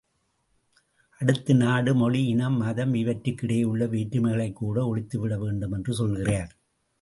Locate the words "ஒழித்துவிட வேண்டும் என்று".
4.87-5.93